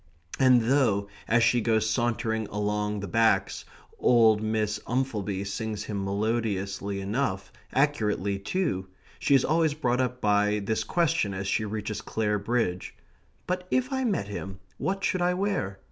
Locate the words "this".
10.57-10.83